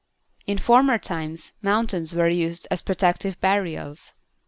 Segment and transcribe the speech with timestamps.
[0.47, 4.13] ]In former times mountains were used as protective barriers.